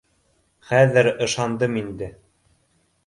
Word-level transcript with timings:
Хәҙер 0.69 1.09
ышандым 1.25 1.77
инде 1.83 2.11